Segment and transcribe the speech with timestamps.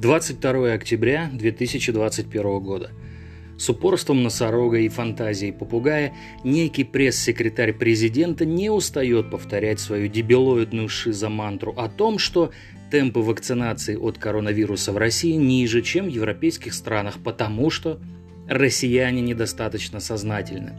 [0.00, 2.90] 22 октября 2021 года.
[3.58, 11.74] С упорством носорога и фантазией попугая некий пресс-секретарь президента не устает повторять свою дебилоидную шизомантру
[11.76, 12.50] о том, что
[12.90, 18.00] темпы вакцинации от коронавируса в России ниже, чем в европейских странах, потому что
[18.48, 20.72] россияне недостаточно сознательны.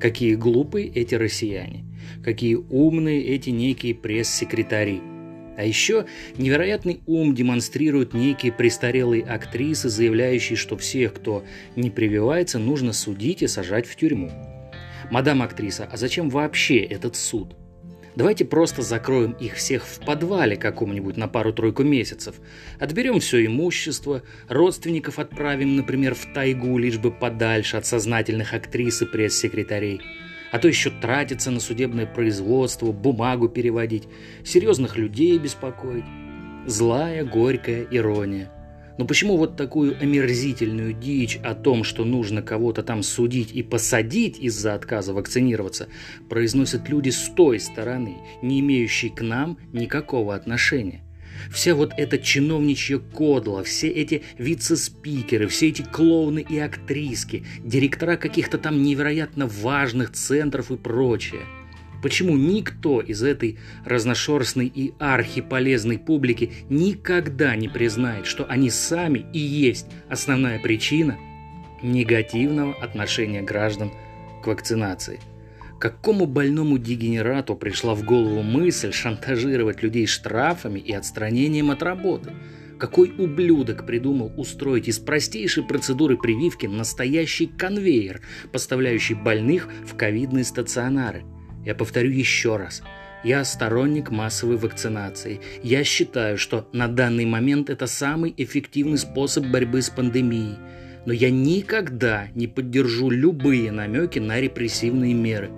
[0.00, 1.84] Какие глупые эти россияне,
[2.24, 5.02] какие умные эти некие пресс-секретари–
[5.56, 11.44] а еще невероятный ум демонстрируют некие престарелые актрисы, заявляющие, что всех, кто
[11.76, 14.30] не прививается, нужно судить и сажать в тюрьму.
[15.10, 17.54] Мадам актриса, а зачем вообще этот суд?
[18.16, 22.36] Давайте просто закроем их всех в подвале каком-нибудь на пару-тройку месяцев.
[22.78, 29.06] Отберем все имущество, родственников отправим, например, в тайгу, лишь бы подальше от сознательных актрис и
[29.06, 30.00] пресс-секретарей–
[30.54, 34.04] а то еще тратиться на судебное производство, бумагу переводить,
[34.44, 36.04] серьезных людей беспокоить.
[36.64, 38.52] Злая, горькая ирония.
[38.96, 44.38] Но почему вот такую омерзительную дичь о том, что нужно кого-то там судить и посадить
[44.38, 45.88] из-за отказа вакцинироваться,
[46.30, 51.03] произносят люди с той стороны, не имеющие к нам никакого отношения?
[51.50, 58.58] Вся вот эта чиновничья кодла, все эти вице-спикеры, все эти клоуны и актриски, директора каких-то
[58.58, 61.42] там невероятно важных центров и прочее.
[62.02, 69.38] Почему никто из этой разношерстной и архиполезной публики никогда не признает, что они сами и
[69.38, 71.16] есть основная причина
[71.82, 73.90] негативного отношения граждан
[74.42, 75.18] к вакцинации–
[75.78, 82.32] Какому больному дегенерату пришла в голову мысль шантажировать людей штрафами и отстранением от работы?
[82.78, 88.20] Какой ублюдок придумал устроить из простейшей процедуры прививки настоящий конвейер,
[88.52, 91.24] поставляющий больных в ковидные стационары?
[91.64, 92.82] Я повторю еще раз.
[93.22, 95.40] Я сторонник массовой вакцинации.
[95.62, 100.56] Я считаю, что на данный момент это самый эффективный способ борьбы с пандемией–
[101.06, 105.50] но я никогда не поддержу любые намеки на репрессивные меры.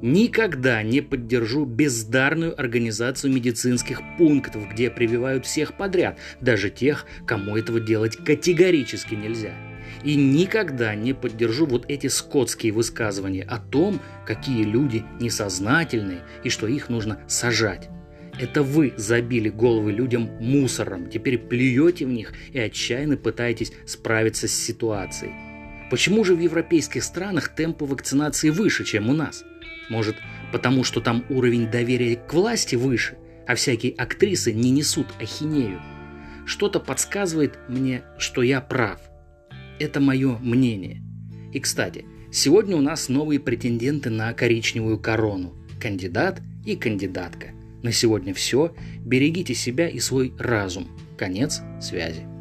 [0.00, 7.80] Никогда не поддержу бездарную организацию медицинских пунктов, где прививают всех подряд, даже тех, кому этого
[7.80, 9.54] делать категорически нельзя.
[10.04, 16.68] И никогда не поддержу вот эти скотские высказывания о том, какие люди несознательные и что
[16.68, 17.88] их нужно сажать.
[18.38, 24.52] Это вы забили головы людям мусором, теперь плюете в них и отчаянно пытаетесь справиться с
[24.52, 25.32] ситуацией.
[25.90, 29.44] Почему же в европейских странах темпы вакцинации выше, чем у нас?
[29.90, 30.16] Может,
[30.52, 33.16] потому что там уровень доверия к власти выше,
[33.46, 35.80] а всякие актрисы не несут ахинею?
[36.46, 39.00] Что-то подсказывает мне, что я прав.
[39.80, 41.02] Это мое мнение.
[41.52, 45.54] И, кстати, сегодня у нас новые претенденты на коричневую корону.
[45.80, 47.57] Кандидат и кандидатка.
[47.82, 48.74] На сегодня все.
[49.00, 50.88] Берегите себя и свой разум.
[51.16, 52.37] Конец связи.